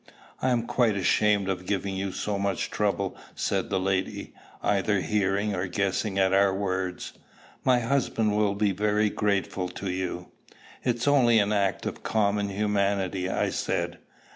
"I 0.41 0.49
am 0.49 0.63
quite 0.65 0.97
ashamed 0.97 1.47
of 1.47 1.67
giving 1.67 1.95
you 1.95 2.11
so 2.11 2.39
much 2.39 2.71
trouble," 2.71 3.15
said 3.35 3.69
the 3.69 3.79
lady, 3.79 4.33
either 4.63 4.99
hearing 5.01 5.53
or 5.53 5.67
guessing 5.67 6.17
at 6.17 6.33
our 6.33 6.51
words. 6.55 7.13
"My 7.63 7.81
husband 7.81 8.35
will 8.35 8.55
be 8.55 8.71
very 8.71 9.11
grateful 9.11 9.69
to 9.69 9.91
you." 9.91 10.29
"It 10.83 10.95
is 10.95 11.07
only 11.07 11.37
an 11.37 11.53
act 11.53 11.85
of 11.85 12.01
common 12.01 12.49
humanity," 12.49 13.29
I 13.29 13.49
said. 13.51 13.99